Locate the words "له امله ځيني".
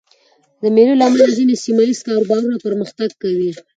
0.99-1.55